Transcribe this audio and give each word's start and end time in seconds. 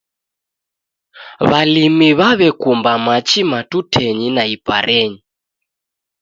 W'alimi 1.49 2.09
w'aw'ekumba 2.19 2.91
machi 3.05 3.41
matutenyi 3.51 4.27
na 4.35 4.43
iparenyi 4.55 5.19